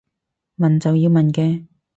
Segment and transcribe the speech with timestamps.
[0.57, 1.67] 問就要問嘅